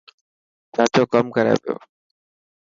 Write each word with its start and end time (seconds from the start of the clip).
چاچو 0.73 1.03
ڪم 1.11 1.25
ڪري 1.35 1.53
پيو. 1.63 1.75